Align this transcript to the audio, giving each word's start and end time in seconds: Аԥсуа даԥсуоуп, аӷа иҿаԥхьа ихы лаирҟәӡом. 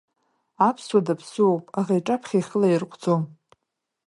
Аԥсуа 0.67 1.05
даԥсуоуп, 1.05 1.63
аӷа 1.79 1.95
иҿаԥхьа 1.99 2.37
ихы 2.39 2.57
лаирҟәӡом. 2.61 3.23